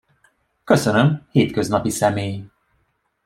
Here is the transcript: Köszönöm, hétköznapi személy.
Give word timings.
Köszönöm, 0.63 1.27
hétköznapi 1.31 1.89
személy. 1.89 2.45